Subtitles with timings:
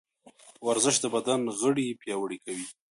[0.67, 2.65] ورزش د بدن غړي پیاوړي کوي.